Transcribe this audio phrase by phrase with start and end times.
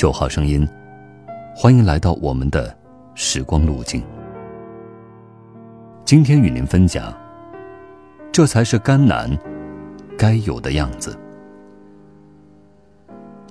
[0.00, 0.66] 九号声音，
[1.54, 2.74] 欢迎来到我们的
[3.14, 4.02] 时光路径。
[6.06, 7.14] 今天与您分享，
[8.32, 9.30] 这才是甘南
[10.16, 11.14] 该有的样子。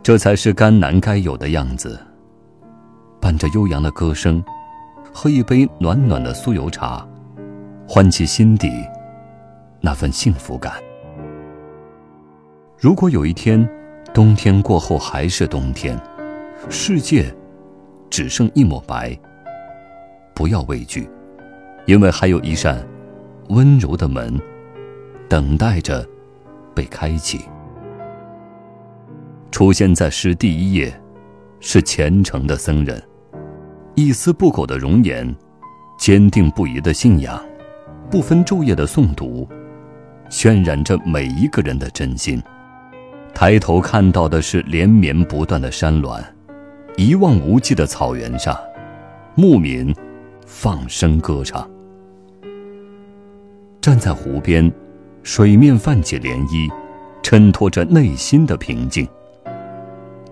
[0.02, 2.00] 这才是甘南该有的样子。
[3.22, 4.44] 伴着悠扬的歌声，
[5.13, 7.08] 喝一杯暖暖的酥油茶，
[7.88, 8.72] 唤起心底
[9.81, 10.73] 那份幸福感。
[12.76, 13.70] 如果有一天，
[14.16, 15.95] 冬天过后还是冬天。
[16.68, 17.34] 世界
[18.09, 19.18] 只剩一抹白，
[20.34, 21.08] 不要畏惧，
[21.85, 22.85] 因为还有一扇
[23.49, 24.40] 温柔的门
[25.30, 26.05] 等待着
[26.76, 27.41] 被开启。
[29.52, 30.94] 出现在诗第一页，
[31.59, 33.02] 是虔诚的僧人，
[33.96, 35.34] 一丝不苟的容颜，
[35.98, 37.41] 坚定不移的信仰，
[38.12, 39.48] 不分昼夜的诵读，
[40.30, 42.41] 渲染着每一个人的真心。
[43.34, 46.21] 抬头看到的是连绵不断的山峦。
[47.00, 48.60] 一望无际的草原上，
[49.34, 49.96] 牧民
[50.46, 51.66] 放声歌唱。
[53.80, 54.70] 站在湖边，
[55.24, 56.70] 水面泛起涟漪，
[57.24, 59.08] 衬托着内心的平静。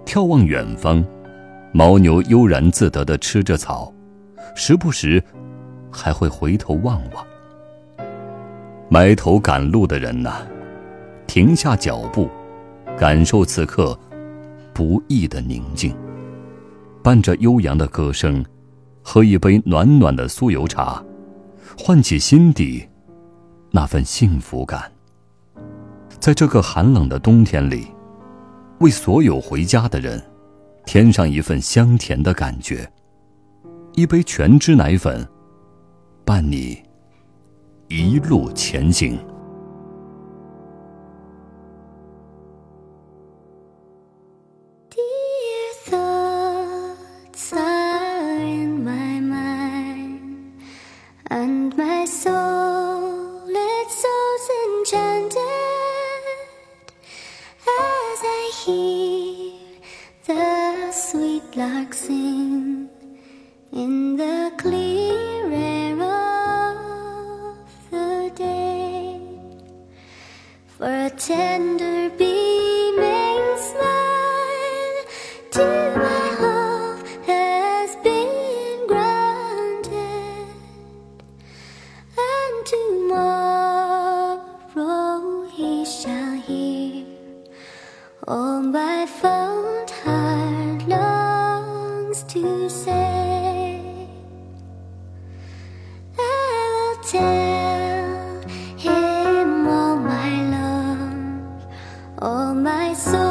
[0.06, 1.02] 眺望远方，
[1.74, 3.90] 牦牛悠然自得地吃着草，
[4.54, 5.24] 时不时
[5.90, 7.26] 还会回头望望。
[8.90, 10.46] 埋头赶路的人呐，
[11.28, 12.30] 停下脚步，
[12.98, 13.98] 感受此刻
[14.74, 15.96] 不易的宁静。
[17.08, 18.44] 伴着悠扬的歌声，
[19.02, 21.02] 喝一杯暖暖的酥油茶，
[21.80, 22.86] 唤起心底
[23.72, 24.92] 那份幸福感。
[26.20, 27.88] 在这个寒冷的冬天里，
[28.82, 30.22] 为所有回家的人
[30.86, 32.86] 添上一份香甜的感觉。
[33.94, 35.26] 一杯全脂奶粉，
[36.26, 36.78] 伴你
[37.88, 39.18] 一路前行。
[61.58, 62.88] Lark sing
[63.74, 67.58] in the clear air of
[67.90, 69.20] the day
[70.68, 72.57] for a tender beaming
[88.28, 93.80] all my fond heart love to say.
[96.20, 101.66] I will tell him all my love,
[102.20, 103.27] all my soul's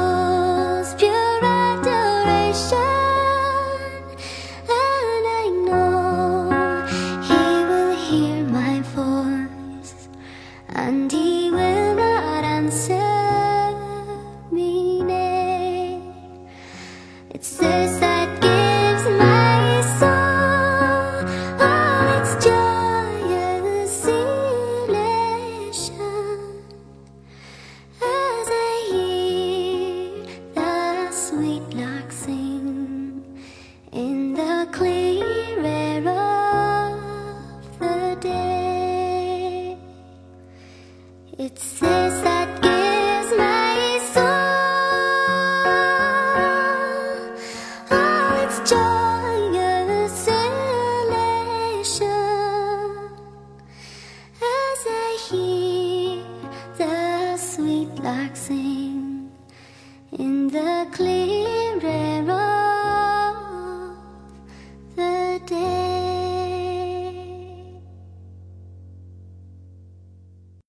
[17.36, 21.20] It says that gives my soul
[21.60, 25.20] all its joyous elation
[28.00, 33.22] as I hear the sweet lark sing
[33.92, 39.76] in the clear air of the day.
[58.06, 58.65] relaxing.